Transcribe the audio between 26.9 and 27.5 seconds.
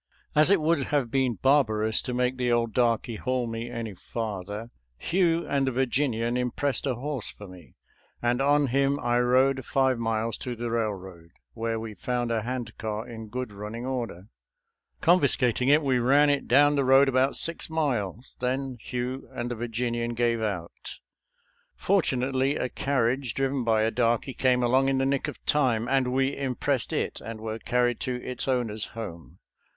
it and